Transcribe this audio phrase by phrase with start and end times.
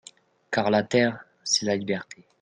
[0.49, 2.25] Car la terre, c'est la liberté.